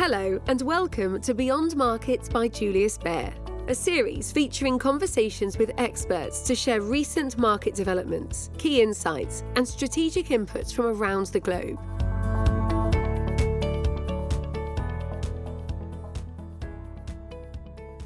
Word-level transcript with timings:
Hello, 0.00 0.40
and 0.46 0.62
welcome 0.62 1.20
to 1.22 1.34
Beyond 1.34 1.74
Markets 1.74 2.28
by 2.28 2.46
Julius 2.46 2.96
Baer, 2.96 3.34
a 3.66 3.74
series 3.74 4.30
featuring 4.30 4.78
conversations 4.78 5.58
with 5.58 5.72
experts 5.76 6.42
to 6.42 6.54
share 6.54 6.80
recent 6.80 7.36
market 7.36 7.74
developments, 7.74 8.48
key 8.58 8.80
insights, 8.80 9.42
and 9.56 9.66
strategic 9.66 10.26
inputs 10.26 10.72
from 10.72 10.86
around 10.86 11.26
the 11.26 11.40
globe. 11.40 11.80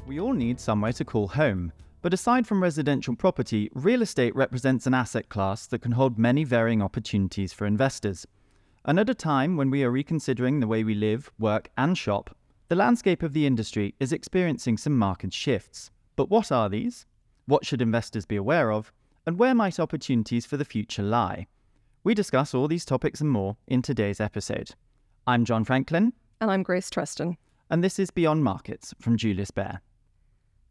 We 0.07 0.19
all 0.19 0.33
need 0.33 0.59
somewhere 0.59 0.93
to 0.93 1.05
call 1.05 1.27
home. 1.27 1.73
But 2.01 2.15
aside 2.15 2.47
from 2.47 2.63
residential 2.63 3.15
property, 3.15 3.69
real 3.75 4.01
estate 4.01 4.35
represents 4.35 4.87
an 4.87 4.95
asset 4.95 5.29
class 5.29 5.67
that 5.67 5.83
can 5.83 5.91
hold 5.91 6.17
many 6.17 6.43
varying 6.43 6.81
opportunities 6.81 7.53
for 7.53 7.67
investors. 7.67 8.25
And 8.85 8.99
at 8.99 9.09
a 9.09 9.13
time 9.13 9.55
when 9.55 9.69
we 9.69 9.81
are 9.85 9.91
reconsidering 9.91 10.59
the 10.59 10.67
way 10.67 10.83
we 10.83 10.93
live, 10.93 11.31
work, 11.39 11.69
and 11.77 11.97
shop, 11.97 12.35
the 12.67 12.75
landscape 12.75 13.23
of 13.23 13.31
the 13.31 13.45
industry 13.45 13.95
is 14.01 14.11
experiencing 14.11 14.77
some 14.77 14.97
market 14.97 15.33
shifts. 15.33 15.89
But 16.17 16.29
what 16.29 16.51
are 16.51 16.67
these? 16.67 17.05
What 17.45 17.65
should 17.65 17.81
investors 17.81 18.25
be 18.25 18.35
aware 18.35 18.73
of? 18.73 18.91
And 19.25 19.39
where 19.39 19.55
might 19.55 19.79
opportunities 19.79 20.45
for 20.45 20.57
the 20.57 20.65
future 20.65 21.01
lie? 21.01 21.47
We 22.03 22.13
discuss 22.13 22.53
all 22.53 22.67
these 22.67 22.83
topics 22.83 23.21
and 23.21 23.29
more 23.29 23.55
in 23.67 23.81
today's 23.81 24.19
episode. 24.19 24.71
I'm 25.27 25.45
John 25.45 25.63
Franklin. 25.63 26.11
And 26.41 26.51
I'm 26.51 26.61
Grace 26.61 26.89
Treston. 26.89 27.37
And 27.69 27.81
this 27.81 27.99
is 27.99 28.11
Beyond 28.11 28.43
Markets 28.43 28.93
from 28.99 29.15
Julius 29.15 29.51
Baer. 29.51 29.79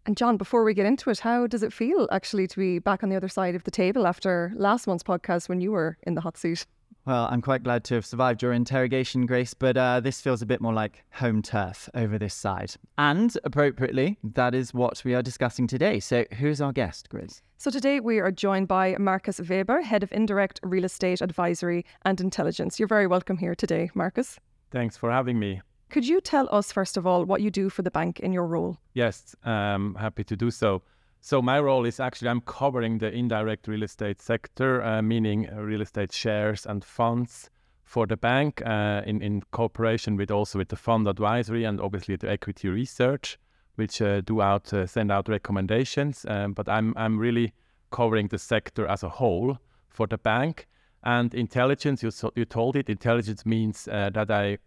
And 0.05 0.19
John, 0.19 0.37
before 0.37 0.65
we 0.65 0.75
get 0.75 0.85
into 0.85 1.09
it, 1.09 1.21
how 1.21 1.47
does 1.47 1.63
it 1.63 1.73
feel 1.73 2.09
actually 2.13 2.47
to 2.49 2.59
be 2.59 2.79
back 2.79 3.03
on 3.03 3.09
the 3.09 3.17
other 3.17 3.29
side 3.29 3.55
of 3.55 3.65
the 3.65 3.71
table 3.71 4.07
after 4.07 4.53
last 4.55 4.87
month's 4.87 5.03
podcast 5.03 5.49
when 5.49 5.63
you 5.63 5.73
were 5.73 5.97
in 6.03 6.15
the 6.15 6.21
hot 6.21 6.37
seat? 6.37 6.67
Well, 7.05 7.27
I'm 7.29 7.43
quite 7.43 7.65
glad 7.65 7.83
to 7.85 7.95
have 7.95 8.07
survived 8.07 8.43
your 8.43 8.53
interrogation, 8.53 9.27
Grace, 9.27 9.55
but 9.55 9.77
uh, 9.77 9.99
this 9.99 10.21
feels 10.21 10.41
a 10.41 10.47
bit 10.47 10.61
more 10.61 10.73
like 10.73 11.03
home 11.11 11.43
turf 11.43 11.89
over 11.95 12.17
this 12.17 12.33
side. 12.33 12.75
And 12.97 13.37
appropriately, 13.43 14.19
that 14.23 14.55
is 14.55 14.73
what 14.73 15.03
we 15.05 15.13
are 15.15 15.23
discussing 15.23 15.67
today. 15.67 15.99
So, 15.99 16.25
who's 16.39 16.61
our 16.61 16.73
guest, 16.73 17.09
Grace? 17.09 17.43
So, 17.59 17.73
today 17.73 17.99
we 17.99 18.21
are 18.21 18.31
joined 18.31 18.69
by 18.69 18.95
Markus 19.01 19.41
Waeber, 19.41 19.83
Head 19.83 20.05
of 20.05 20.13
Indirect 20.13 20.61
Real 20.63 20.85
Estate 20.85 21.21
Advisory 21.21 21.85
and 22.05 22.21
Intelligence. 22.21 22.79
You're 22.79 22.87
very 22.87 23.09
welcome 23.09 23.37
here 23.37 23.57
today, 23.57 23.91
Markus. 23.95 24.39
Thanks 24.71 24.97
for 24.97 25.11
having 25.11 25.41
me. 25.41 25.61
Could 25.91 26.07
you 26.07 26.21
tell 26.21 26.49
us, 26.53 26.71
first 26.71 26.97
of 26.97 27.05
all, 27.05 27.25
what 27.25 27.43
you 27.43 27.51
do 27.51 27.69
for 27.69 27.83
the 27.83 27.91
bank 27.91 28.21
in 28.21 28.33
your 28.33 28.47
role? 28.47 28.79
Yes, 28.95 29.35
um, 29.43 29.97
happy 29.99 30.23
to 30.25 30.37
do 30.37 30.53
so. 30.53 30.83
So, 31.25 31.41
my 31.41 31.61
role 31.61 31.85
is 31.85 32.01
actually 32.01 32.31
I'm 32.31 32.41
covering 32.41 32.99
the 32.99 33.09
indirect 33.09 33.69
real 33.69 33.85
estate 33.85 34.21
sector, 34.21 34.83
uh, 34.83 35.03
meaning 35.03 35.49
uh, 35.49 35.61
real 35.61 35.81
estate 35.81 36.11
shares 36.13 36.67
and 36.67 36.85
funds 36.85 37.49
for 37.85 38.09
the 38.09 38.17
bank 38.17 38.61
uh, 38.67 39.03
in, 39.07 39.23
in 39.23 39.43
cooperation 39.53 40.17
with 40.17 40.33
also 40.33 40.59
with 40.59 40.69
the 40.69 40.75
fund 40.75 41.07
advisory 41.07 41.63
and 41.63 41.81
obviously 41.81 42.17
the 42.17 42.29
equity 42.29 42.69
research, 42.69 43.39
which 43.77 44.03
uh, 44.03 44.21
do 44.23 44.43
out 44.43 44.73
uh, 44.73 44.85
send 44.85 45.13
out 45.13 45.29
recommendations. 45.29 46.27
Um, 46.29 46.55
but 46.55 46.69
I'm, 46.69 46.93
I'm 46.97 47.17
really 47.17 47.53
covering 47.93 48.27
the 48.27 48.39
sector 48.39 48.89
as 48.89 49.05
a 49.05 49.09
whole 49.09 49.59
for 49.91 50.09
the 50.09 50.19
bank. 50.19 50.67
And 51.05 51.33
intelligence, 51.35 52.03
you, 52.03 52.11
so, 52.11 52.33
you 52.35 52.47
told 52.47 52.75
it, 52.75 52.91
intelligence 52.91 53.47
means 53.47 53.87
uh, 53.87 54.11
that 54.11 54.29
I 54.33 54.59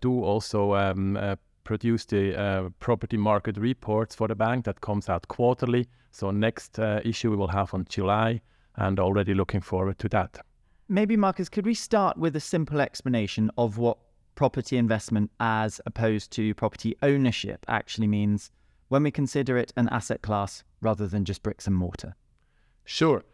do 0.00 0.22
also 0.22 0.74
um, 0.74 1.36
produce 1.66 2.06
the 2.06 2.40
uh, 2.40 2.68
property 2.78 3.18
market 3.18 3.58
reports 3.58 4.14
for 4.14 4.28
the 4.28 4.34
bank 4.34 4.64
that 4.64 4.80
comes 4.80 5.08
out 5.10 5.28
quarterly. 5.28 5.86
So 6.10 6.30
next 6.30 6.78
uh, 6.78 7.00
issue 7.04 7.30
we 7.30 7.36
will 7.36 7.48
have 7.48 7.74
on 7.74 7.84
July 7.88 8.40
and 8.76 8.98
already 8.98 9.34
looking 9.34 9.60
forward 9.60 9.98
to 9.98 10.08
that. 10.10 10.38
Maybe, 10.88 11.16
Markus, 11.16 11.48
could 11.48 11.66
we 11.66 11.74
start 11.74 12.16
with 12.16 12.36
a 12.36 12.40
simple 12.40 12.80
explanation 12.80 13.50
of 13.58 13.76
what 13.76 13.98
property 14.36 14.76
investment 14.76 15.30
as 15.40 15.80
opposed 15.84 16.30
to 16.32 16.54
property 16.54 16.94
ownership 17.02 17.66
actually 17.68 18.06
means 18.06 18.50
when 18.88 19.02
we 19.02 19.10
consider 19.10 19.58
it 19.58 19.72
an 19.76 19.88
asset 19.88 20.22
class 20.22 20.62
rather 20.80 21.08
than 21.08 21.24
just 21.24 21.42
bricks 21.42 21.66
and 21.66 21.74
mortar? 21.74 22.14
Sure. 22.84 23.24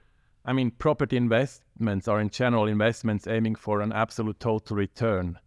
I 0.44 0.54
mean, 0.54 0.70
property 0.70 1.16
investments 1.16 2.08
are 2.08 2.20
in 2.20 2.30
general 2.30 2.66
investments 2.66 3.26
aiming 3.26 3.56
for 3.56 3.80
an 3.82 3.92
absolute 3.92 4.40
total 4.40 4.76
return. 4.76 5.38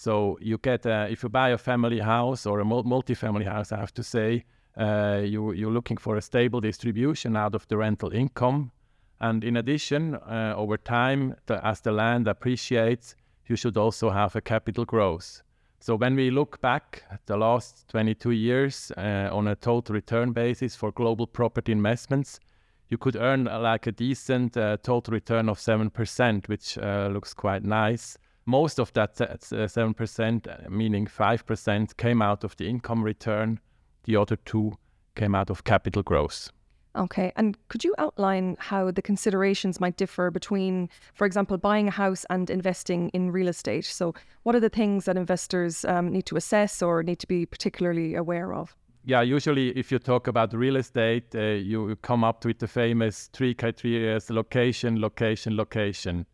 So 0.00 0.38
you 0.40 0.56
get, 0.56 0.86
a, 0.86 1.10
if 1.10 1.22
you 1.22 1.28
buy 1.28 1.50
a 1.50 1.58
family 1.58 1.98
house 1.98 2.46
or 2.46 2.60
a 2.60 2.64
multi-family 2.64 3.44
house, 3.44 3.70
I 3.70 3.76
have 3.76 3.92
to 3.92 4.02
say, 4.02 4.46
uh, 4.78 5.20
you, 5.22 5.52
you're 5.52 5.70
looking 5.70 5.98
for 5.98 6.16
a 6.16 6.22
stable 6.22 6.58
distribution 6.62 7.36
out 7.36 7.54
of 7.54 7.68
the 7.68 7.76
rental 7.76 8.10
income. 8.10 8.72
And 9.20 9.44
in 9.44 9.58
addition, 9.58 10.14
uh, 10.14 10.54
over 10.56 10.78
time, 10.78 11.36
the, 11.44 11.62
as 11.66 11.82
the 11.82 11.92
land 11.92 12.28
appreciates, 12.28 13.14
you 13.46 13.56
should 13.56 13.76
also 13.76 14.08
have 14.08 14.34
a 14.34 14.40
capital 14.40 14.86
growth. 14.86 15.42
So 15.80 15.96
when 15.96 16.16
we 16.16 16.30
look 16.30 16.62
back 16.62 17.02
at 17.10 17.26
the 17.26 17.36
last 17.36 17.86
22 17.88 18.30
years 18.30 18.90
uh, 18.96 19.28
on 19.30 19.48
a 19.48 19.54
total 19.54 19.94
return 19.94 20.32
basis 20.32 20.74
for 20.74 20.92
global 20.92 21.26
property 21.26 21.72
investments, 21.72 22.40
you 22.88 22.96
could 22.96 23.16
earn 23.16 23.46
uh, 23.46 23.60
like 23.60 23.86
a 23.86 23.92
decent 23.92 24.56
uh, 24.56 24.78
total 24.82 25.12
return 25.12 25.50
of 25.50 25.58
7%, 25.58 26.48
which 26.48 26.78
uh, 26.78 27.10
looks 27.12 27.34
quite 27.34 27.64
nice. 27.64 28.16
Most 28.46 28.78
of 28.78 28.92
that 28.94 29.16
7%, 29.16 30.70
meaning 30.70 31.06
5%, 31.06 31.96
came 31.96 32.22
out 32.22 32.44
of 32.44 32.56
the 32.56 32.68
income 32.68 33.02
return. 33.02 33.60
The 34.04 34.16
other 34.16 34.36
two 34.36 34.72
came 35.14 35.34
out 35.34 35.50
of 35.50 35.64
capital 35.64 36.02
growth. 36.02 36.50
Okay. 36.96 37.32
And 37.36 37.56
could 37.68 37.84
you 37.84 37.94
outline 37.98 38.56
how 38.58 38.90
the 38.90 39.02
considerations 39.02 39.78
might 39.78 39.96
differ 39.96 40.30
between, 40.30 40.88
for 41.14 41.24
example, 41.24 41.56
buying 41.56 41.86
a 41.86 41.92
house 41.92 42.26
and 42.30 42.50
investing 42.50 43.10
in 43.10 43.30
real 43.30 43.46
estate? 43.46 43.84
So, 43.84 44.14
what 44.42 44.56
are 44.56 44.60
the 44.60 44.68
things 44.68 45.04
that 45.04 45.16
investors 45.16 45.84
um, 45.84 46.10
need 46.10 46.26
to 46.26 46.36
assess 46.36 46.82
or 46.82 47.04
need 47.04 47.20
to 47.20 47.28
be 47.28 47.46
particularly 47.46 48.16
aware 48.16 48.52
of? 48.52 48.74
yeah, 49.04 49.22
usually 49.22 49.70
if 49.70 49.90
you 49.90 49.98
talk 49.98 50.26
about 50.26 50.52
real 50.52 50.76
estate, 50.76 51.34
uh, 51.34 51.40
you 51.40 51.96
come 52.02 52.22
up 52.22 52.44
with 52.44 52.58
the 52.58 52.68
famous 52.68 53.30
three 53.32 53.54
criteria: 53.54 54.18
location, 54.28 55.00
location, 55.00 55.56
location. 55.56 56.26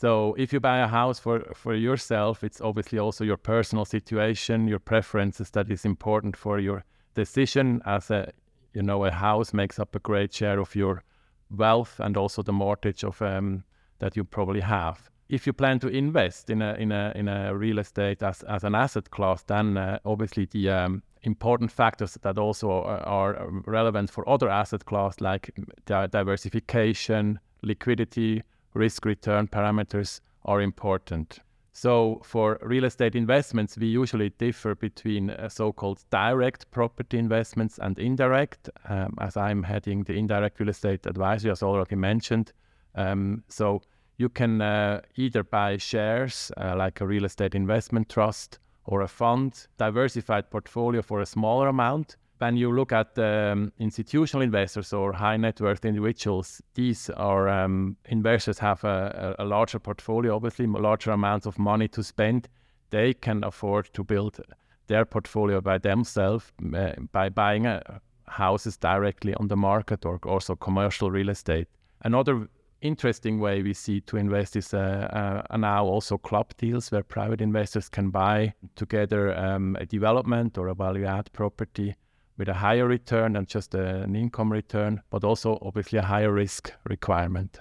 So 0.00 0.34
if 0.38 0.52
you 0.52 0.60
buy 0.60 0.78
a 0.78 0.86
house 0.86 1.18
for, 1.18 1.40
for 1.54 1.74
yourself, 1.74 2.44
it's 2.44 2.60
obviously 2.60 3.00
also 3.00 3.24
your 3.24 3.36
personal 3.36 3.84
situation, 3.84 4.68
your 4.68 4.78
preferences 4.78 5.50
that 5.50 5.70
is 5.70 5.84
important 5.84 6.36
for 6.36 6.60
your 6.60 6.84
decision. 7.14 7.82
As 7.84 8.10
a 8.10 8.32
you 8.74 8.82
know, 8.82 9.04
a 9.04 9.10
house 9.10 9.52
makes 9.52 9.80
up 9.80 9.96
a 9.96 9.98
great 9.98 10.32
share 10.32 10.60
of 10.60 10.76
your 10.76 11.02
wealth 11.50 11.98
and 11.98 12.16
also 12.16 12.42
the 12.42 12.52
mortgage 12.52 13.02
of 13.02 13.20
um, 13.22 13.64
that 13.98 14.16
you 14.16 14.22
probably 14.22 14.60
have 14.60 15.10
if 15.28 15.46
you 15.46 15.52
plan 15.52 15.78
to 15.78 15.88
invest 15.88 16.50
in 16.50 16.62
a 16.62 16.74
in 16.74 16.92
a 16.92 17.12
in 17.14 17.28
a 17.28 17.54
real 17.54 17.78
estate 17.78 18.22
as, 18.22 18.42
as 18.44 18.64
an 18.64 18.74
asset 18.74 19.10
class, 19.10 19.42
then 19.42 19.76
uh, 19.76 19.98
obviously 20.04 20.46
the 20.46 20.70
um, 20.70 21.02
important 21.22 21.70
factors 21.70 22.16
that 22.22 22.38
also 22.38 22.70
are, 22.70 23.00
are, 23.00 23.50
relevant 23.66 24.10
for 24.10 24.26
other 24.28 24.48
asset 24.48 24.84
class 24.86 25.20
like 25.20 25.50
diversification, 25.84 27.38
liquidity, 27.62 28.42
risk 28.78 29.04
return 29.04 29.48
parameters 29.48 30.20
are 30.44 30.62
important. 30.62 31.40
So 31.72 32.20
for 32.24 32.58
real 32.62 32.84
estate 32.84 33.14
investments, 33.14 33.76
we 33.76 33.86
usually 33.86 34.30
differ 34.30 34.74
between 34.74 35.30
uh, 35.30 35.48
so-called 35.48 36.04
direct 36.10 36.70
property 36.70 37.18
investments 37.18 37.78
and 37.78 37.98
indirect, 37.98 38.70
um, 38.88 39.14
as 39.20 39.36
I'm 39.36 39.62
heading 39.62 40.04
the 40.04 40.14
indirect 40.14 40.58
real 40.58 40.70
estate 40.70 41.06
advisory, 41.06 41.50
as 41.50 41.62
already 41.62 41.96
mentioned. 41.96 42.52
Um, 42.94 43.44
so 43.48 43.82
you 44.16 44.28
can 44.28 44.60
uh, 44.60 45.02
either 45.16 45.44
buy 45.44 45.76
shares 45.76 46.50
uh, 46.56 46.74
like 46.76 47.00
a 47.00 47.06
real 47.06 47.24
estate 47.24 47.54
investment 47.54 48.08
trust 48.08 48.58
or 48.84 49.02
a 49.02 49.08
fund, 49.08 49.68
diversified 49.76 50.50
portfolio 50.50 51.02
for 51.02 51.20
a 51.20 51.26
smaller 51.26 51.68
amount. 51.68 52.16
When 52.38 52.56
you 52.56 52.72
look 52.72 52.92
at 52.92 53.18
um, 53.18 53.72
institutional 53.78 54.42
investors 54.42 54.92
or 54.92 55.12
high 55.12 55.36
net 55.36 55.60
worth 55.60 55.84
individuals, 55.84 56.62
these 56.74 57.10
are 57.10 57.48
um, 57.48 57.96
investors 58.04 58.60
have 58.60 58.84
a, 58.84 59.34
a, 59.40 59.44
larger 59.44 59.80
portfolio, 59.80 60.36
obviously 60.36 60.66
larger 60.66 61.10
amounts 61.10 61.46
of 61.46 61.58
money 61.58 61.88
to 61.88 62.02
spend. 62.04 62.48
They 62.90 63.12
can 63.12 63.42
afford 63.42 63.92
to 63.94 64.04
build 64.04 64.40
their 64.86 65.04
portfolio 65.04 65.60
by 65.60 65.78
themselves 65.78 66.52
uh, 66.74 66.92
by 67.12 67.28
buying 67.28 67.66
uh, 67.66 67.98
houses 68.28 68.76
directly 68.76 69.34
on 69.34 69.48
the 69.48 69.56
market 69.56 70.06
or 70.06 70.20
also 70.24 70.54
commercial 70.54 71.10
real 71.10 71.30
estate. 71.30 71.66
Another 72.02 72.48
interesting 72.80 73.40
way 73.40 73.62
we 73.62 73.74
see 73.74 74.00
to 74.02 74.16
invest 74.16 74.54
is 74.54 74.72
uh, 74.72 75.42
uh, 75.50 75.56
now 75.56 75.84
also 75.84 76.16
club 76.16 76.52
deals 76.56 76.92
where 76.92 77.02
private 77.02 77.40
investors 77.40 77.88
can 77.88 78.10
buy 78.10 78.54
together 78.76 79.36
um, 79.36 79.76
a 79.80 79.86
development 79.86 80.56
or 80.56 80.68
a 80.68 80.74
value 80.74 81.04
add 81.04 81.28
property 81.32 81.96
with 82.38 82.48
a 82.48 82.54
higher 82.54 82.86
return 82.86 83.34
than 83.34 83.44
just 83.46 83.74
an 83.74 84.14
income 84.16 84.50
return, 84.50 85.02
but 85.10 85.24
also 85.24 85.58
obviously 85.60 85.98
a 85.98 86.02
higher 86.02 86.32
risk 86.32 86.72
requirement. 86.84 87.58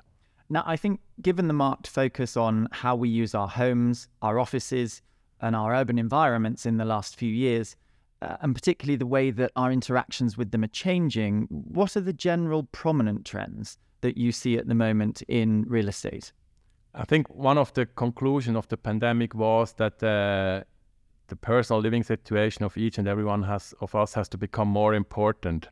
Now, 0.50 0.64
I 0.66 0.78
think 0.78 1.02
given 1.22 1.48
the 1.48 1.54
marked 1.54 1.88
focus 1.88 2.38
on 2.38 2.70
how 2.72 2.96
we 2.96 3.10
use 3.10 3.36
our 3.36 3.48
homes, 3.48 4.08
our 4.22 4.40
offices, 4.40 5.02
and 5.42 5.56
our 5.56 5.76
urban 5.76 6.00
environments 6.00 6.66
in 6.66 6.78
the 6.78 6.86
last 6.86 7.18
few 7.18 7.32
years, 7.32 7.76
uh, 8.22 8.38
and 8.42 8.56
particularly 8.56 8.96
the 8.96 9.06
way 9.06 9.30
that 9.32 9.52
our 9.56 9.72
interactions 9.72 10.38
with 10.38 10.52
them 10.52 10.64
are 10.64 10.68
changing, 10.68 11.48
what 11.50 11.98
are 11.98 12.02
the 12.02 12.14
general 12.14 12.64
prominent 12.72 13.26
trends 13.26 13.78
that 14.02 14.18
you 14.18 14.32
see 14.32 14.58
at 14.58 14.68
the 14.68 14.76
moment 14.76 15.22
in 15.28 15.66
real 15.68 15.88
estate? 15.88 16.32
I 16.96 17.06
think 17.06 17.30
one 17.30 17.58
of 17.58 17.74
the 17.74 17.86
conclusions 17.86 18.58
of 18.58 18.68
the 18.70 18.78
pandemic 18.78 19.36
was 19.36 19.74
that 19.74 20.02
uh, 20.02 20.64
the 21.28 21.36
personal 21.36 21.82
living 21.82 22.04
situation 22.04 22.64
of 22.64 22.78
each 22.78 22.98
and 22.98 23.08
everyone 23.08 23.44
has 23.44 23.74
of 23.82 23.94
us 23.96 24.14
has 24.14 24.30
to 24.30 24.38
become 24.38 24.68
more 24.68 24.94
important. 24.94 25.70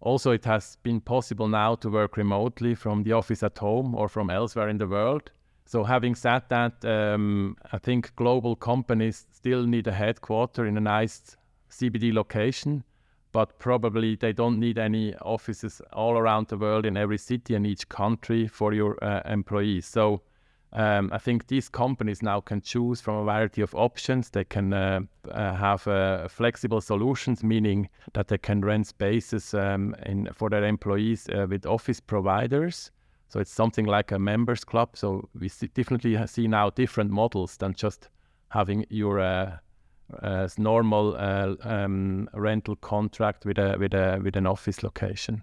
Also, 0.00 0.30
it 0.30 0.44
has 0.44 0.76
been 0.82 1.00
possible 1.00 1.48
now 1.48 1.74
to 1.74 1.90
work 1.90 2.16
remotely 2.16 2.74
from 2.74 3.02
the 3.02 3.12
office 3.12 3.42
at 3.42 3.58
home 3.58 3.94
or 3.94 4.08
from 4.08 4.30
elsewhere 4.30 4.68
in 4.68 4.78
the 4.78 4.86
world. 4.86 5.30
So, 5.64 5.82
having 5.82 6.14
said 6.14 6.42
that, 6.48 6.84
um, 6.84 7.56
I 7.72 7.78
think 7.78 8.14
global 8.14 8.54
companies 8.54 9.26
still 9.32 9.66
need 9.66 9.86
a 9.88 9.92
headquarter 9.92 10.66
in 10.66 10.76
a 10.76 10.80
nice 10.80 11.36
CBD 11.70 12.12
location, 12.12 12.84
but 13.32 13.58
probably 13.58 14.14
they 14.14 14.32
don't 14.32 14.60
need 14.60 14.78
any 14.78 15.14
offices 15.16 15.82
all 15.92 16.16
around 16.16 16.46
the 16.48 16.56
world 16.56 16.86
in 16.86 16.96
every 16.96 17.18
city 17.18 17.54
and 17.54 17.66
each 17.66 17.88
country 17.88 18.46
for 18.46 18.72
your 18.72 19.02
uh, 19.04 19.20
employees. 19.26 19.84
So, 19.86 20.22
um, 20.72 21.10
I 21.12 21.18
think 21.18 21.46
these 21.46 21.68
companies 21.68 22.22
now 22.22 22.40
can 22.40 22.60
choose 22.60 23.00
from 23.00 23.16
a 23.16 23.24
variety 23.24 23.62
of 23.62 23.74
options. 23.74 24.30
They 24.30 24.44
can 24.44 24.72
uh, 24.72 25.00
uh, 25.30 25.54
have 25.54 25.86
uh, 25.88 26.28
flexible 26.28 26.80
solutions, 26.80 27.42
meaning 27.42 27.88
that 28.12 28.28
they 28.28 28.38
can 28.38 28.60
rent 28.60 28.86
spaces 28.86 29.54
um, 29.54 29.94
in, 30.04 30.28
for 30.34 30.50
their 30.50 30.64
employees 30.64 31.28
uh, 31.30 31.46
with 31.48 31.64
office 31.64 32.00
providers. 32.00 32.90
So 33.28 33.40
it's 33.40 33.52
something 33.52 33.86
like 33.86 34.12
a 34.12 34.18
members 34.18 34.64
club. 34.64 34.90
So 34.94 35.28
we 35.38 35.48
see, 35.48 35.68
definitely 35.68 36.18
see 36.26 36.46
now 36.48 36.70
different 36.70 37.10
models 37.10 37.56
than 37.56 37.74
just 37.74 38.08
having 38.50 38.84
your 38.90 39.20
uh, 39.20 39.56
uh, 40.22 40.48
normal 40.58 41.16
um, 41.62 42.28
rental 42.34 42.76
contract 42.76 43.44
with 43.44 43.58
a 43.58 43.76
with 43.78 43.94
a 43.94 44.20
with 44.22 44.36
an 44.36 44.46
office 44.46 44.82
location. 44.82 45.42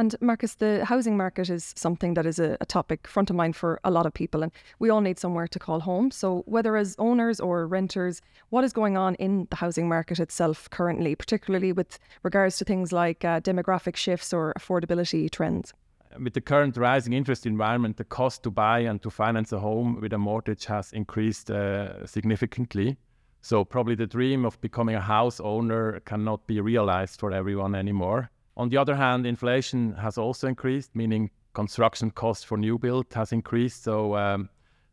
And 0.00 0.16
Markus, 0.22 0.54
the 0.54 0.82
housing 0.86 1.18
market 1.18 1.50
is 1.50 1.74
something 1.76 2.14
that 2.14 2.24
is 2.24 2.38
a, 2.38 2.56
a, 2.62 2.64
topic 2.64 3.06
front 3.06 3.28
of 3.28 3.36
mind 3.36 3.54
for 3.54 3.78
a 3.84 3.90
lot 3.90 4.06
of 4.06 4.14
people, 4.14 4.42
and 4.42 4.50
we 4.78 4.88
all 4.88 5.02
need 5.02 5.18
somewhere 5.18 5.46
to 5.48 5.58
call 5.58 5.80
home. 5.80 6.10
So, 6.10 6.42
whether 6.46 6.74
as 6.78 6.96
owners 6.98 7.38
or 7.38 7.66
renters, 7.66 8.22
what 8.48 8.64
is 8.64 8.72
going 8.72 8.96
on 8.96 9.14
in 9.16 9.46
the 9.50 9.56
housing 9.56 9.90
market 9.90 10.18
itself 10.18 10.70
currently, 10.70 11.14
particularly 11.14 11.72
with 11.74 11.98
regards 12.22 12.56
to 12.56 12.64
things 12.64 12.92
like 12.92 13.26
uh, 13.26 13.40
demographic 13.40 13.94
shifts 13.94 14.32
or 14.32 14.54
affordability 14.58 15.30
trends? 15.30 15.74
With 16.18 16.32
the 16.32 16.40
current 16.40 16.78
rising 16.78 17.12
interest 17.12 17.44
environment, 17.44 17.98
the 17.98 18.04
cost 18.04 18.42
to 18.44 18.50
buy 18.50 18.78
and 18.78 19.02
to 19.02 19.10
finance 19.10 19.52
a 19.52 19.58
home 19.58 20.00
with 20.00 20.14
a 20.14 20.18
mortgage 20.18 20.64
has 20.64 20.94
increased 20.94 21.50
uh, 21.50 22.06
significantly. 22.06 22.96
So, 23.42 23.66
probably 23.66 23.96
the 23.96 24.06
dream 24.06 24.46
of 24.46 24.58
becoming 24.62 24.94
a 24.94 25.02
house 25.02 25.40
owner 25.40 26.00
cannot 26.06 26.46
be 26.46 26.58
realized 26.62 27.20
for 27.20 27.32
everyone 27.32 27.74
anymore. 27.74 28.30
On 28.56 28.68
the 28.68 28.76
other 28.76 28.94
hand, 28.94 29.26
inflation 29.26 29.94
has 29.94 30.18
also 30.18 30.48
increased, 30.48 30.94
meaning 30.94 31.30
construction 31.54 32.10
cost 32.10 32.46
for 32.46 32.58
new 32.58 32.78
build 32.78 33.06
has 33.14 33.32
increased. 33.32 33.84
So 33.84 34.16
um, 34.16 34.48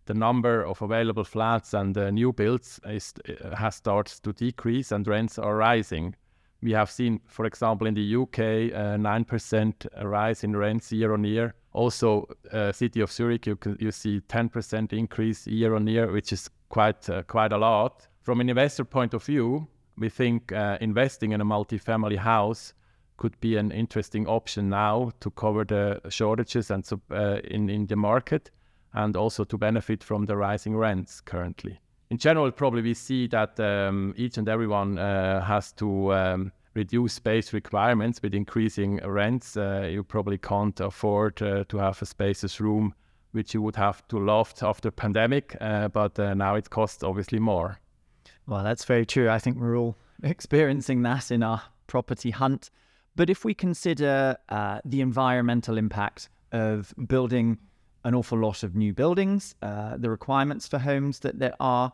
the 0.05 0.13
number 0.13 0.63
of 0.65 0.81
available 0.81 1.23
flats 1.23 1.73
and 1.73 1.97
uh, 1.97 2.09
new 2.11 2.33
builds 2.33 2.79
is, 2.85 3.13
uh, 3.27 3.55
has 3.55 3.75
started 3.75 4.23
to 4.23 4.33
decrease 4.33 4.91
and 4.91 5.07
rents 5.07 5.37
are 5.37 5.55
rising. 5.55 6.15
We 6.61 6.71
have 6.71 6.89
seen, 6.89 7.21
for 7.27 7.45
example, 7.45 7.85
in 7.85 7.93
the 7.93 8.15
UK, 8.15 8.39
a 8.39 8.97
9% 8.97 9.87
rise 10.03 10.43
in 10.43 10.55
rents 10.55 10.91
year 10.91 11.13
on 11.13 11.23
year. 11.23 11.53
Also, 11.73 12.27
uh, 12.51 12.71
city 12.71 13.01
of 13.01 13.11
Zurich, 13.11 13.45
you, 13.45 13.55
can, 13.55 13.77
you 13.79 13.91
see 13.91 14.21
10% 14.21 14.93
increase 14.93 15.45
year 15.45 15.75
on 15.75 15.85
year, 15.85 16.11
which 16.11 16.33
is 16.33 16.49
quite 16.69 17.07
uh, 17.09 17.21
quite 17.23 17.51
a 17.51 17.57
lot. 17.57 18.07
From 18.23 18.41
an 18.41 18.49
investor 18.49 18.83
point 18.83 19.13
of 19.13 19.23
view, 19.23 19.67
we 19.97 20.09
think 20.09 20.51
uh, 20.51 20.77
investing 20.81 21.31
in 21.31 21.41
a 21.41 21.45
multi-family 21.45 22.15
house 22.15 22.73
could 23.17 23.39
be 23.39 23.57
an 23.57 23.71
interesting 23.71 24.27
option 24.27 24.69
now 24.69 25.11
to 25.19 25.29
cover 25.31 25.65
the 25.65 25.99
shortages 26.09 26.71
and 26.71 26.87
uh, 27.11 27.39
in 27.43 27.69
in 27.69 27.87
the 27.87 27.95
market, 27.95 28.51
and 28.93 29.15
also 29.15 29.43
to 29.43 29.57
benefit 29.57 30.03
from 30.03 30.25
the 30.25 30.37
rising 30.37 30.75
rents 30.75 31.21
currently. 31.21 31.79
In 32.09 32.17
general, 32.17 32.51
probably 32.51 32.81
we 32.81 32.93
see 32.93 33.27
that 33.27 33.59
um, 33.59 34.13
each 34.15 34.37
and 34.37 34.47
everyone 34.47 34.97
uh, 34.97 35.43
has 35.43 35.73
to 35.73 36.13
um, 36.13 36.51
reduce 36.73 37.13
space 37.13 37.51
requirements 37.51 38.21
with 38.21 38.33
increasing 38.33 38.97
rents. 39.03 39.57
Uh, 39.57 39.89
you 39.91 40.03
probably 40.03 40.37
can't 40.37 40.79
afford 40.79 41.41
uh, 41.41 41.65
to 41.67 41.77
have 41.77 42.01
a 42.01 42.05
spacious 42.05 42.61
room, 42.61 42.93
which 43.31 43.53
you 43.53 43.61
would 43.61 43.75
have 43.75 44.07
to 44.07 44.19
loft 44.19 44.63
after 44.63 44.89
pandemic, 44.89 45.57
uh, 45.59 45.89
but 45.89 46.17
uh, 46.17 46.33
now 46.33 46.55
it 46.55 46.69
costs 46.69 47.03
obviously 47.03 47.39
more. 47.39 47.79
Well, 48.45 48.63
that's 48.63 48.85
very 48.85 49.05
true. 49.05 49.29
I 49.29 49.39
think 49.39 49.59
we're 49.59 49.75
all 49.75 49.97
experiencing 50.23 51.01
that 51.01 51.31
in 51.31 51.43
our 51.43 51.61
property 51.87 52.31
hunt. 52.31 52.69
But 53.17 53.31
if 53.31 53.43
we 53.43 53.55
consider 53.55 54.37
uh, 54.47 54.79
the 54.85 55.01
environmental 55.01 55.79
impact 55.79 56.29
of 56.51 56.93
building 57.07 57.57
an 58.03 58.13
awful 58.13 58.37
lot 58.37 58.61
of 58.61 58.75
new 58.75 58.93
buildings, 58.93 59.55
uh, 59.63 59.97
the 59.97 60.11
requirements 60.11 60.67
for 60.67 60.77
homes 60.77 61.19
that 61.19 61.39
there 61.39 61.55
are, 61.59 61.91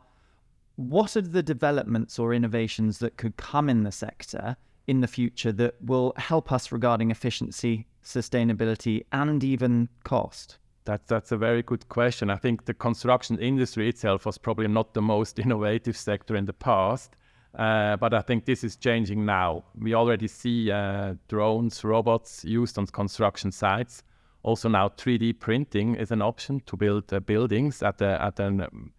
what 0.76 1.16
are 1.16 1.22
the 1.22 1.42
developments 1.42 2.20
or 2.20 2.34
innovations 2.34 3.00
that 3.00 3.16
could 3.16 3.38
come 3.38 3.70
in 3.70 3.84
the 3.84 3.92
sector 3.92 4.58
in 4.86 5.00
the 5.00 5.08
future 5.08 5.54
that 5.54 5.76
will 5.82 6.12
help 6.18 6.52
us 6.52 6.74
regarding 6.74 7.10
efficiency, 7.10 7.88
sustainability, 8.04 9.06
and 9.14 9.46
even 9.46 9.88
cost? 10.04 10.58
That's 10.84 11.08
that's 11.08 11.32
a 11.32 11.38
very 11.38 11.64
good 11.64 11.88
question. 11.88 12.30
I 12.30 12.36
think 12.36 12.66
the 12.66 12.74
construction 12.74 13.40
industry 13.40 13.88
itself 13.88 14.26
was 14.26 14.38
probably 14.38 14.68
not 14.68 14.94
the 14.94 15.02
most 15.02 15.40
innovative 15.46 15.96
sector 15.96 16.36
in 16.36 16.44
the 16.44 16.54
past. 16.54 17.16
Uh, 17.58 17.96
but 17.98 18.14
I 18.14 18.22
think 18.22 18.46
this 18.46 18.64
is 18.64 18.76
changing 18.76 19.26
now. 19.26 19.64
We 19.80 19.94
already 19.94 20.28
see 20.28 20.72
uh, 20.72 21.16
drones, 21.28 21.84
robots 21.84 22.44
used 22.44 22.80
on 22.80 22.88
construction 22.88 23.52
sites. 23.52 24.04
Also 24.42 24.70
now 24.70 24.90
3D 24.90 25.40
printing 25.40 25.96
is 25.96 26.12
an 26.12 26.22
option 26.22 26.62
to 26.66 26.76
build 26.76 27.14
uh, 27.14 27.20
buildings 27.20 27.84
at, 27.84 28.02
a, 28.02 28.22
at 28.22 28.40
an 28.40 28.62
um, 28.62 28.92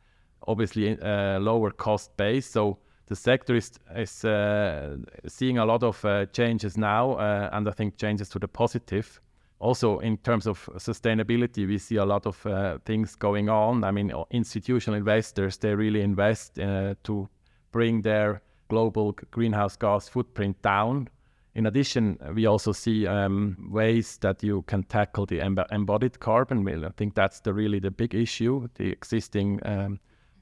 obviously 0.46 0.98
uh, 1.00 1.38
lower 1.40 1.70
cost 1.70 2.16
base. 2.16 2.46
So 2.46 2.78
the 3.06 3.16
sector 3.16 3.56
is, 3.56 3.72
is 3.96 4.24
uh, 4.24 4.96
seeing 5.26 5.58
a 5.58 5.66
lot 5.66 5.82
of 5.82 6.02
uh, 6.04 6.26
changes 6.26 6.78
now, 6.78 7.18
and 7.18 7.68
I 7.68 7.72
think 7.72 7.98
changes 7.98 8.28
to 8.30 8.38
the 8.38 8.48
positive. 8.48 9.20
Also, 9.58 9.98
in 9.98 10.16
terms 10.18 10.46
of 10.46 10.68
sustainability, 10.76 11.66
we 11.66 11.78
see 11.78 11.96
a 11.96 12.04
lot 12.04 12.26
of 12.26 12.36
things 12.84 13.14
going 13.14 13.48
on. 13.48 13.84
I 13.84 13.90
mean, 13.90 14.12
institutional 14.30 14.96
investors 14.96 15.58
they 15.58 15.74
really 15.74 16.00
invest 16.00 16.54
to 16.56 17.28
bring 17.74 18.02
their 18.02 18.40
global 18.68 19.12
greenhouse 19.32 19.76
gas 19.76 20.08
footprint 20.08 20.62
down. 20.62 21.08
In 21.56 21.66
addition, 21.66 22.18
we 22.32 22.46
also 22.46 22.72
see 22.72 23.04
um, 23.06 23.56
ways 23.72 24.16
that 24.18 24.44
you 24.44 24.62
can 24.62 24.84
tackle 24.84 25.26
the 25.26 25.40
em- 25.40 25.58
embodied 25.72 26.20
carbon. 26.20 26.84
I 26.84 26.90
think 26.96 27.14
that's 27.14 27.40
the 27.40 27.52
really 27.52 27.80
the 27.80 27.90
big 27.90 28.14
issue. 28.14 28.68
The 28.74 28.90
existing 28.90 29.60
um, 29.64 29.98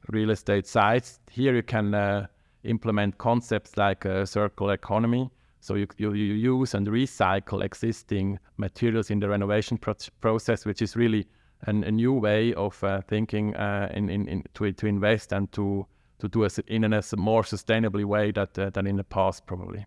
real 0.09 0.31
estate 0.31 0.67
sites 0.67 1.21
here 1.31 1.55
you 1.55 1.63
can 1.63 1.95
uh, 1.95 2.27
implement 2.65 3.17
concepts 3.17 3.79
like 3.79 4.05
a 4.05 4.27
circular 4.27 4.75
economy. 4.75 5.31
So 5.61 5.75
you, 5.77 5.87
you, 5.97 6.13
you 6.13 6.35
use 6.35 6.75
and 6.75 6.87
recycle 6.87 7.65
existing 7.65 8.39
materials 8.59 9.11
in 9.11 9.21
the 9.21 9.29
renovation 9.29 9.79
pro- 9.79 9.95
process, 10.21 10.67
which 10.67 10.83
is 10.83 10.97
really 10.97 11.27
an, 11.63 11.85
a 11.85 11.91
new 11.91 12.13
way 12.13 12.53
of 12.55 12.83
uh, 12.85 13.01
thinking 13.09 13.55
uh, 13.57 13.91
in, 13.95 14.11
in, 14.11 14.29
in 14.29 14.45
to, 14.55 14.73
to 14.73 14.87
invest 14.87 15.33
and 15.33 15.51
to 15.53 15.87
to 16.23 16.29
do 16.29 16.45
it 16.45 16.59
in 16.69 16.85
a 16.85 17.03
more 17.17 17.43
sustainably 17.43 18.05
way 18.05 18.31
that, 18.31 18.59
uh, 18.59 18.71
than 18.71 18.87
in 18.87 18.97
the 18.97 19.05
past, 19.05 19.45
probably. 19.45 19.85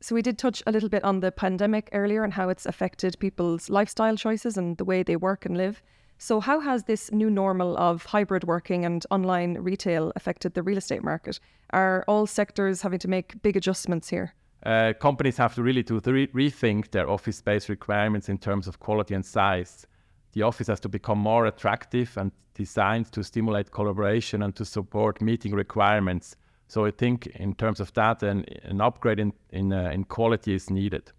So 0.00 0.14
we 0.14 0.22
did 0.22 0.38
touch 0.38 0.62
a 0.66 0.72
little 0.72 0.88
bit 0.88 1.04
on 1.04 1.20
the 1.20 1.30
pandemic 1.30 1.88
earlier 1.92 2.24
and 2.24 2.32
how 2.32 2.48
it's 2.48 2.66
affected 2.66 3.18
people's 3.18 3.68
lifestyle 3.68 4.16
choices 4.16 4.56
and 4.56 4.76
the 4.76 4.84
way 4.84 5.02
they 5.02 5.16
work 5.16 5.44
and 5.44 5.56
live. 5.56 5.82
So 6.18 6.40
how 6.40 6.60
has 6.60 6.84
this 6.84 7.10
new 7.10 7.30
normal 7.30 7.76
of 7.76 8.04
hybrid 8.06 8.44
working 8.44 8.84
and 8.84 9.04
online 9.10 9.58
retail 9.58 10.12
affected 10.14 10.54
the 10.54 10.62
real 10.62 10.78
estate 10.78 11.02
market? 11.02 11.40
Are 11.70 12.04
all 12.06 12.26
sectors 12.26 12.82
having 12.82 13.00
to 13.00 13.08
make 13.08 13.42
big 13.42 13.56
adjustments 13.56 14.08
here? 14.08 14.34
Uh, 14.64 14.92
companies 15.00 15.36
have 15.36 15.54
to 15.56 15.62
really 15.62 15.82
to 15.82 16.00
re- 16.06 16.28
rethink 16.28 16.92
their 16.92 17.10
office 17.10 17.38
space 17.38 17.68
requirements 17.68 18.28
in 18.28 18.38
terms 18.38 18.68
of 18.68 18.78
quality 18.78 19.14
and 19.14 19.26
size 19.26 19.86
the 20.32 20.42
office 20.42 20.66
has 20.66 20.80
to 20.80 20.88
become 20.88 21.18
more 21.18 21.46
attractive 21.46 22.16
and 22.16 22.32
designed 22.54 23.12
to 23.12 23.22
stimulate 23.22 23.70
collaboration 23.70 24.42
and 24.42 24.54
to 24.56 24.64
support 24.64 25.20
meeting 25.20 25.52
requirements. 25.52 26.36
So 26.68 26.86
I 26.86 26.90
think 26.90 27.26
in 27.26 27.54
terms 27.54 27.80
of 27.80 27.92
that, 27.94 28.22
an, 28.22 28.44
an 28.62 28.80
upgrade 28.80 29.20
in, 29.20 29.32
in, 29.50 29.72
uh, 29.72 29.90
in 29.90 30.04
quality 30.04 30.54
is 30.54 30.70
needed. 30.70 31.12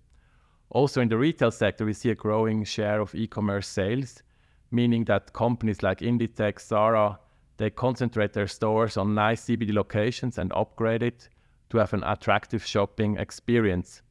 Also 0.69 1.01
in 1.01 1.09
the 1.09 1.17
retail 1.17 1.51
sector, 1.51 1.85
we 1.85 1.93
see 1.93 2.09
a 2.09 2.15
growing 2.15 2.63
share 2.63 2.99
of 2.99 3.13
e-commerce 3.13 3.67
sales, 3.67 4.23
meaning 4.71 5.05
that 5.05 5.33
companies 5.33 5.83
like 5.83 5.99
Inditex, 5.99 6.67
Zara, 6.67 7.19
they 7.57 7.69
concentrate 7.69 8.33
their 8.33 8.47
stores 8.47 8.97
on 8.97 9.13
nice 9.13 9.45
CBD 9.45 9.73
locations 9.73 10.39
and 10.39 10.51
upgrade 10.53 11.03
it 11.03 11.29
to 11.69 11.77
have 11.77 11.93
an 11.93 12.03
attractive 12.03 12.65
shopping 12.65 13.17
experience. 13.17 14.01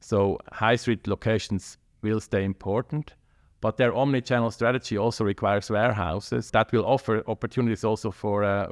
So 0.00 0.38
high 0.52 0.76
street 0.76 1.06
locations 1.06 1.78
will 2.02 2.20
stay 2.20 2.44
important, 2.44 3.14
but 3.60 3.76
their 3.76 3.94
omni-channel 3.94 4.50
strategy 4.50 4.96
also 4.96 5.24
requires 5.24 5.70
warehouses 5.70 6.50
that 6.50 6.72
will 6.72 6.84
offer 6.84 7.22
opportunities 7.26 7.84
also 7.84 8.10
for 8.10 8.42
uh, 8.42 8.68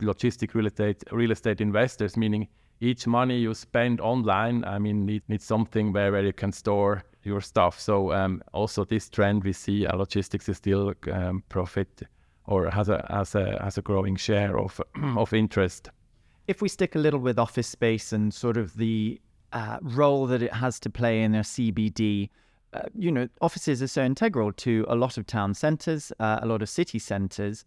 logistic 0.00 0.54
real 0.54 0.66
estate 0.66 1.04
real 1.12 1.30
estate 1.30 1.60
investors. 1.60 2.16
Meaning, 2.16 2.48
each 2.80 3.06
money 3.06 3.38
you 3.38 3.52
spend 3.54 4.00
online, 4.00 4.64
I 4.64 4.78
mean, 4.78 5.04
need, 5.04 5.22
need 5.28 5.42
something 5.42 5.92
where, 5.92 6.12
where 6.12 6.24
you 6.24 6.32
can 6.32 6.52
store 6.52 7.04
your 7.22 7.40
stuff. 7.42 7.78
So 7.78 8.12
um, 8.12 8.42
also 8.54 8.84
this 8.84 9.10
trend 9.10 9.44
we 9.44 9.52
see, 9.52 9.86
uh, 9.86 9.96
logistics 9.96 10.48
is 10.48 10.56
still 10.56 10.94
um, 11.12 11.42
profit 11.48 12.02
or 12.46 12.70
has 12.70 12.88
a 12.88 13.06
has 13.10 13.34
a 13.34 13.58
has 13.62 13.78
a 13.78 13.82
growing 13.82 14.16
share 14.16 14.58
of 14.58 14.80
of 15.16 15.32
interest. 15.32 15.90
If 16.48 16.62
we 16.62 16.68
stick 16.68 16.94
a 16.94 16.98
little 16.98 17.20
with 17.20 17.38
office 17.38 17.68
space 17.68 18.12
and 18.12 18.32
sort 18.32 18.56
of 18.56 18.76
the 18.76 19.20
uh, 19.52 19.78
role 19.82 20.26
that 20.26 20.42
it 20.42 20.52
has 20.52 20.80
to 20.80 20.90
play 20.90 21.22
in 21.22 21.34
a 21.34 21.40
CBD, 21.40 22.30
uh, 22.72 22.82
you 22.96 23.10
know, 23.10 23.28
offices 23.40 23.82
are 23.82 23.88
so 23.88 24.04
integral 24.04 24.52
to 24.52 24.84
a 24.88 24.94
lot 24.94 25.18
of 25.18 25.26
town 25.26 25.54
centres, 25.54 26.12
uh, 26.20 26.38
a 26.42 26.46
lot 26.46 26.62
of 26.62 26.68
city 26.68 26.98
centres. 26.98 27.64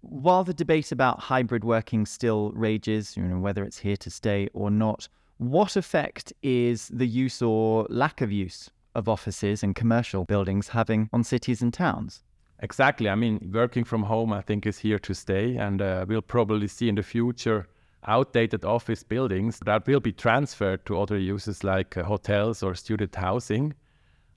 While 0.00 0.44
the 0.44 0.54
debate 0.54 0.92
about 0.92 1.20
hybrid 1.20 1.64
working 1.64 2.06
still 2.06 2.50
rages, 2.52 3.16
you 3.16 3.22
know, 3.22 3.38
whether 3.38 3.64
it's 3.64 3.78
here 3.78 3.96
to 3.96 4.10
stay 4.10 4.48
or 4.52 4.70
not, 4.70 5.08
what 5.38 5.76
effect 5.76 6.32
is 6.42 6.88
the 6.88 7.06
use 7.06 7.42
or 7.42 7.86
lack 7.88 8.20
of 8.20 8.30
use 8.30 8.70
of 8.94 9.08
offices 9.08 9.62
and 9.62 9.74
commercial 9.74 10.24
buildings 10.24 10.68
having 10.68 11.08
on 11.12 11.24
cities 11.24 11.62
and 11.62 11.74
towns? 11.74 12.22
Exactly. 12.60 13.08
I 13.08 13.14
mean, 13.14 13.50
working 13.52 13.84
from 13.84 14.04
home, 14.04 14.32
I 14.32 14.40
think, 14.40 14.66
is 14.66 14.78
here 14.78 14.98
to 15.00 15.14
stay, 15.14 15.56
and 15.56 15.82
uh, 15.82 16.04
we'll 16.08 16.22
probably 16.22 16.68
see 16.68 16.88
in 16.88 16.94
the 16.94 17.02
future 17.02 17.66
outdated 18.06 18.64
office 18.64 19.02
buildings 19.02 19.58
that 19.64 19.86
will 19.86 20.00
be 20.00 20.12
transferred 20.12 20.84
to 20.86 21.00
other 21.00 21.18
uses 21.18 21.64
like 21.64 21.96
uh, 21.96 22.04
hotels 22.04 22.62
or 22.62 22.74
student 22.74 23.14
housing. 23.14 23.74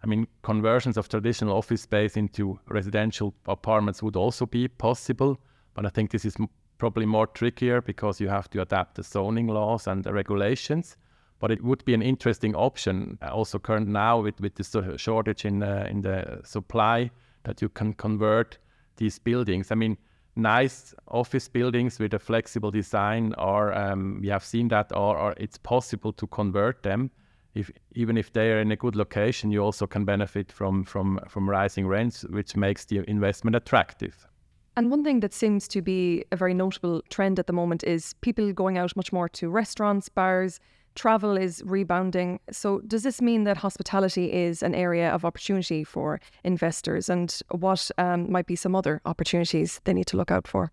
I 0.04 0.08
mean, 0.08 0.28
conversions 0.44 0.98
of 0.98 1.10
traditional 1.10 1.58
office 1.58 1.82
space 1.82 2.18
into 2.18 2.60
residential 2.68 3.34
apartments 3.48 4.04
would 4.04 4.16
also 4.16 4.46
be 4.46 4.68
possible, 4.68 5.40
but 5.74 5.86
I 5.86 5.90
think 5.90 6.12
this 6.12 6.26
is 6.26 6.38
probably 6.78 7.06
more 7.06 7.28
trickier 7.28 7.82
because 7.82 8.22
you 8.22 8.30
have 8.30 8.50
to 8.52 8.62
adapt 8.62 8.96
the 8.96 9.04
zoning 9.04 9.48
laws 9.48 9.88
and 9.88 10.04
the 10.04 10.14
regulations. 10.14 10.98
But 11.40 11.52
it 11.52 11.64
would 11.64 11.86
be 11.86 11.94
an 11.94 12.02
interesting 12.02 12.56
option, 12.56 13.18
uh, 13.22 13.30
also 13.30 13.60
current 13.60 13.88
now 13.88 14.22
with, 14.22 14.40
with 14.42 14.56
the 14.56 14.98
shortage 14.98 15.46
in 15.46 15.62
uh, 15.62 15.88
in 15.90 16.02
the 16.02 16.42
supply, 16.44 17.12
that 17.44 17.62
you 17.62 17.70
can 17.70 17.94
convert 17.94 18.58
these 18.96 19.20
buildings. 19.20 19.72
I 19.72 19.76
mean, 19.76 19.98
nice 20.36 20.96
office 21.08 21.48
buildings 21.48 22.00
with 22.00 22.14
a 22.14 22.20
flexible 22.20 22.72
design 22.72 23.34
are 23.38 23.74
um, 23.74 24.20
we 24.22 24.30
have 24.30 24.44
seen 24.44 24.68
that 24.70 24.92
or, 24.92 25.18
or 25.18 25.34
it's 25.38 25.58
possible 25.58 26.14
to 26.14 26.28
convert 26.28 26.84
them 26.84 27.12
if 27.58 27.72
even 27.94 28.18
if 28.18 28.32
they 28.34 28.52
are 28.52 28.60
in 28.60 28.72
a 28.72 28.76
good 28.76 28.96
location 28.96 29.52
you 29.52 29.62
also 29.64 29.88
can 29.88 30.06
benefit 30.06 30.52
from 30.52 30.84
from 30.84 31.20
from 31.28 31.50
rising 31.50 31.88
rents 31.88 32.24
which 32.30 32.56
makes 32.56 32.86
the 32.86 33.04
investment 33.10 33.56
attractive 33.56 34.28
and 34.76 34.92
one 34.92 35.04
thing 35.04 35.22
that 35.22 35.34
seems 35.34 35.68
to 35.68 35.82
be 35.82 36.24
a 36.32 36.36
very 36.36 36.54
notable 36.54 37.02
trend 37.10 37.40
at 37.40 37.48
the 37.48 37.54
moment 37.54 37.84
is 37.84 38.14
people 38.22 38.54
going 38.54 38.78
out 38.78 38.96
much 38.96 39.12
more 39.12 39.28
to 39.30 39.50
restaurants 39.50 40.08
bars 40.10 40.60
travel 40.98 41.38
is 41.38 41.62
rebounding. 41.64 42.40
So, 42.52 42.80
does 42.80 43.04
this 43.04 43.22
mean 43.22 43.44
that 43.46 43.58
hospitality 43.58 44.34
is 44.34 44.64
an 44.64 44.76
area 44.76 45.10
of 45.12 45.24
opportunity 45.24 45.84
for 45.84 46.20
investors? 46.44 47.08
And 47.08 47.40
what 47.52 47.90
um, 47.98 48.30
might 48.32 48.48
be 48.48 48.56
some 48.56 48.76
other 48.76 49.00
opportunities 49.06 49.80
they 49.86 49.94
need 49.94 50.08
to 50.08 50.18
look 50.18 50.32
out 50.32 50.48
for? 50.48 50.72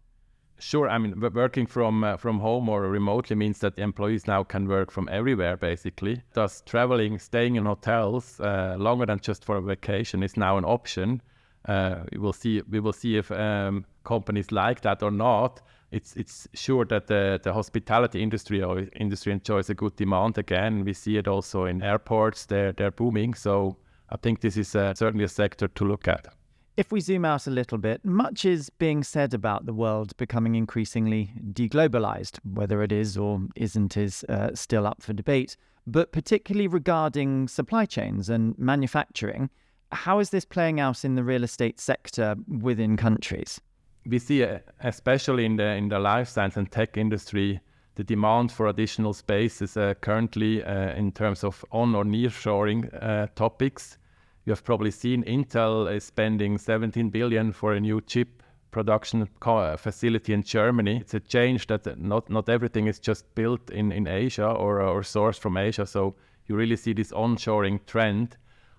Sure. 0.64 0.88
I 0.88 0.96
mean, 0.96 1.20
working 1.20 1.66
from 1.66 2.04
uh, 2.04 2.16
from 2.16 2.40
home 2.40 2.70
or 2.70 2.88
remotely 2.88 3.36
means 3.36 3.58
that 3.58 3.78
employees 3.78 4.26
now 4.26 4.42
can 4.44 4.66
work 4.66 4.90
from 4.90 5.10
everywhere, 5.12 5.58
basically. 5.58 6.22
Thus, 6.32 6.62
traveling, 6.64 7.18
staying 7.18 7.56
in 7.56 7.66
hotels 7.66 8.40
uh, 8.40 8.76
longer 8.78 9.04
than 9.04 9.20
just 9.20 9.44
for 9.44 9.56
a 9.56 9.60
vacation 9.60 10.22
is 10.22 10.38
now 10.38 10.56
an 10.56 10.64
option. 10.64 11.20
Uh, 11.68 12.04
we 12.10 12.18
will 12.18 12.32
see. 12.32 12.62
We 12.70 12.80
will 12.80 12.94
see 12.94 13.18
if 13.18 13.30
um, 13.30 13.84
companies 14.04 14.52
like 14.52 14.80
that 14.80 15.02
or 15.02 15.10
not 15.10 15.60
it's 15.90 16.16
it's 16.16 16.48
sure 16.54 16.86
that 16.86 17.08
the, 17.08 17.38
the 17.42 17.52
hospitality 17.52 18.22
industry 18.22 18.62
or 18.62 18.88
industry 18.96 19.32
enjoys 19.32 19.68
a 19.68 19.74
good 19.74 19.96
demand 19.96 20.38
again. 20.38 20.84
We 20.84 20.94
see 20.94 21.18
it 21.18 21.28
also 21.28 21.66
in 21.66 21.82
airports; 21.82 22.46
they're 22.46 22.72
they're 22.72 22.90
booming. 22.90 23.34
So 23.34 23.76
I 24.08 24.16
think 24.16 24.40
this 24.40 24.56
is 24.56 24.74
uh, 24.74 24.94
certainly 24.94 25.24
a 25.24 25.28
sector 25.28 25.68
to 25.68 25.84
look 25.84 26.08
at. 26.08 26.26
If 26.76 26.90
we 26.90 27.00
zoom 27.00 27.24
out 27.24 27.46
a 27.46 27.50
little 27.50 27.78
bit, 27.78 28.04
much 28.04 28.44
is 28.44 28.68
being 28.68 29.04
said 29.04 29.32
about 29.32 29.64
the 29.64 29.72
world 29.72 30.16
becoming 30.16 30.56
increasingly 30.56 31.30
deglobalized. 31.52 32.40
Whether 32.44 32.82
it 32.82 32.90
is 32.90 33.16
or 33.16 33.42
isn't 33.54 33.96
is 33.96 34.24
uh, 34.28 34.50
still 34.54 34.86
up 34.86 35.00
for 35.00 35.12
debate. 35.12 35.56
But 35.86 36.10
particularly 36.10 36.66
regarding 36.66 37.46
supply 37.48 37.86
chains 37.86 38.28
and 38.28 38.58
manufacturing, 38.58 39.50
how 39.92 40.18
is 40.18 40.30
this 40.30 40.44
playing 40.44 40.80
out 40.80 41.04
in 41.04 41.14
the 41.14 41.22
real 41.22 41.44
estate 41.44 41.78
sector 41.78 42.34
within 42.48 42.96
countries? 42.96 43.60
we 44.06 44.18
see, 44.18 44.44
uh, 44.44 44.58
especially 44.80 45.44
in 45.44 45.56
the 45.56 45.64
in 45.64 45.88
the 45.88 45.98
life 45.98 46.28
science 46.28 46.56
and 46.56 46.70
tech 46.70 46.96
industry, 46.96 47.60
the 47.94 48.04
demand 48.04 48.52
for 48.52 48.68
additional 48.68 49.14
space 49.14 49.62
is 49.62 49.76
uh, 49.76 49.94
currently 50.00 50.62
uh, 50.62 50.94
in 50.94 51.12
terms 51.12 51.44
of 51.44 51.64
on 51.70 51.94
or 51.94 52.04
nearshoring 52.04 52.88
uh, 53.02 53.26
topics. 53.34 53.98
You 54.44 54.50
have 54.52 54.64
probably 54.64 54.90
seen 54.90 55.24
Intel 55.24 55.94
is 55.94 56.04
spending 56.04 56.58
17 56.58 57.10
billion 57.10 57.52
for 57.52 57.72
a 57.72 57.80
new 57.80 58.00
chip 58.00 58.42
production 58.70 59.28
uh, 59.42 59.76
facility 59.76 60.32
in 60.34 60.42
Germany. 60.42 60.98
It's 61.00 61.14
a 61.14 61.20
change 61.20 61.68
that 61.68 61.98
not 61.98 62.28
not 62.28 62.48
everything 62.48 62.86
is 62.86 62.98
just 62.98 63.34
built 63.34 63.70
in 63.70 63.92
in 63.92 64.06
Asia 64.06 64.48
or 64.48 64.80
or 64.80 65.02
sourced 65.02 65.38
from 65.38 65.56
Asia. 65.56 65.86
So 65.86 66.14
you 66.46 66.56
really 66.56 66.76
see 66.76 66.92
this 66.92 67.12
onshoring 67.12 67.80
trend 67.86 68.36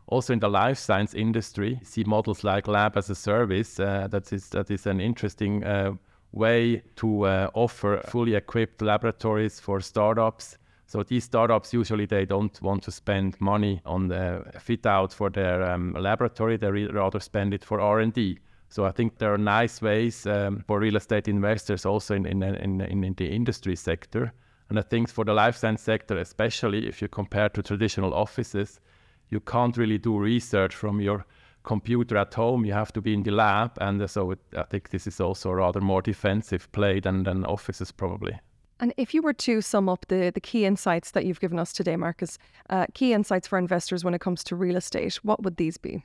also 0.07 0.33
in 0.33 0.39
the 0.39 0.49
life 0.49 0.77
science 0.77 1.13
industry, 1.13 1.79
see 1.83 2.03
models 2.03 2.43
like 2.43 2.67
lab 2.67 2.97
as 2.97 3.09
a 3.09 3.15
service. 3.15 3.79
Uh, 3.79 4.07
that 4.09 4.31
is 4.33 4.49
that 4.49 4.69
is 4.69 4.85
an 4.85 4.99
interesting 4.99 5.63
uh, 5.63 5.93
way 6.31 6.83
to 6.95 7.25
uh, 7.25 7.49
offer 7.53 8.01
fully 8.07 8.35
equipped 8.35 8.81
laboratories 8.81 9.59
for 9.59 9.81
startups. 9.81 10.57
So 10.87 11.03
these 11.03 11.23
startups 11.23 11.73
usually 11.73 12.05
they 12.05 12.25
don't 12.25 12.61
want 12.61 12.83
to 12.83 12.91
spend 12.91 13.39
money 13.41 13.81
on 13.85 14.07
the 14.07 14.45
fit 14.59 14.85
out 14.85 15.11
for 15.13 15.29
their 15.29 15.63
um, 15.63 15.93
laboratory. 15.93 16.57
They 16.57 16.69
rather 16.69 17.19
spend 17.19 17.53
it 17.53 17.65
for 17.65 17.79
R 17.79 17.99
and 17.99 18.13
D. 18.13 18.39
So 18.69 18.85
I 18.85 18.91
think 18.91 19.17
there 19.17 19.33
are 19.33 19.37
nice 19.37 19.81
ways 19.81 20.27
um, 20.27 20.63
for 20.67 20.79
real 20.79 20.95
estate 20.95 21.27
investors 21.27 21.85
also 21.85 22.13
in 22.13 22.25
in, 22.25 22.43
in 22.43 22.81
in, 22.81 23.13
the 23.15 23.27
industry 23.27 23.75
sector. 23.75 24.33
And 24.69 24.79
I 24.79 24.83
think 24.83 25.09
for 25.09 25.25
the 25.25 25.33
life 25.33 25.55
science 25.55 25.81
sector, 25.81 26.17
especially 26.17 26.87
if 26.87 27.01
you 27.01 27.07
compare 27.07 27.49
to 27.49 27.61
traditional 27.63 28.13
offices, 28.13 28.79
you 29.29 29.39
can't 29.39 29.77
really 29.77 29.97
do 29.97 30.17
research 30.17 30.75
from 30.75 31.01
your 31.01 31.25
computer 31.63 32.17
at 32.17 32.33
home. 32.33 32.65
You 32.65 32.73
have 32.73 32.91
to 32.93 33.01
be 33.01 33.13
in 33.13 33.23
the 33.23 33.31
lab, 33.31 33.71
and 33.81 34.09
so 34.09 34.31
it, 34.31 34.39
I 34.55 34.63
think 34.63 34.89
this 34.89 35.07
is 35.07 35.19
also 35.19 35.49
a 35.49 35.55
rather 35.55 35.81
more 35.81 36.01
defensive 36.01 36.71
play 36.71 36.99
than 36.99 37.23
than 37.23 37.45
offices 37.45 37.91
probably. 37.91 38.39
And 38.79 38.93
if 38.97 39.13
you 39.13 39.21
were 39.21 39.33
to 39.33 39.61
sum 39.61 39.87
up 39.87 40.05
the, 40.09 40.31
the 40.33 40.41
key 40.41 40.65
insights 40.65 41.11
that 41.11 41.25
you've 41.25 41.39
given 41.39 41.59
us 41.59 41.71
today, 41.71 41.95
Markus, 41.95 42.37
uh, 42.69 42.85
key 42.93 43.13
insights 43.13 43.47
for 43.47 43.57
investors 43.57 44.03
when 44.03 44.13
it 44.13 44.19
comes 44.19 44.43
to 44.45 44.55
real 44.55 44.75
estate, 44.75 45.15
what 45.23 45.43
would 45.43 45.55
these 45.55 45.77
be? 45.77 46.03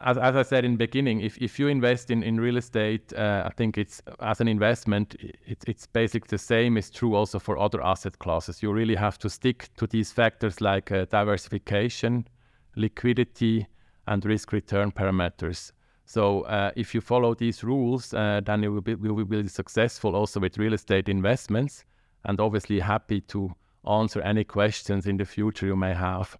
As, 0.00 0.16
as 0.18 0.36
I 0.36 0.42
said 0.42 0.64
in 0.64 0.72
the 0.72 0.76
beginning, 0.76 1.22
if, 1.22 1.38
if 1.38 1.58
you 1.58 1.68
invest 1.68 2.10
in, 2.10 2.22
in 2.22 2.38
real 2.38 2.56
estate, 2.56 3.12
uh, 3.14 3.44
I 3.46 3.50
think 3.50 3.78
it's 3.78 4.02
as 4.20 4.40
an 4.40 4.46
investment, 4.46 5.16
it, 5.20 5.64
it's 5.66 5.86
basically 5.86 6.28
the 6.28 6.38
same 6.38 6.76
is 6.76 6.90
true 6.90 7.14
also 7.14 7.38
for 7.38 7.58
other 7.58 7.82
asset 7.82 8.18
classes. 8.18 8.62
You 8.62 8.72
really 8.72 8.94
have 8.94 9.18
to 9.18 9.30
stick 9.30 9.70
to 9.78 9.86
these 9.86 10.12
factors 10.12 10.60
like 10.60 10.92
uh, 10.92 11.06
diversification, 11.06 12.28
liquidity, 12.76 13.66
and 14.06 14.24
risk 14.24 14.52
return 14.52 14.92
parameters. 14.92 15.72
So 16.04 16.42
uh, 16.42 16.72
if 16.76 16.94
you 16.94 17.00
follow 17.00 17.34
these 17.34 17.64
rules, 17.64 18.12
uh, 18.12 18.42
then 18.44 18.62
you 18.62 18.72
will 18.72 18.82
be, 18.82 18.94
will 18.94 19.24
be 19.24 19.48
successful 19.48 20.14
also 20.14 20.40
with 20.40 20.58
real 20.58 20.74
estate 20.74 21.08
investments 21.08 21.84
and 22.24 22.40
obviously 22.40 22.80
happy 22.80 23.20
to 23.22 23.54
answer 23.86 24.20
any 24.20 24.44
questions 24.44 25.06
in 25.06 25.16
the 25.16 25.24
future 25.24 25.66
you 25.66 25.76
may 25.76 25.94
have. 25.94 26.38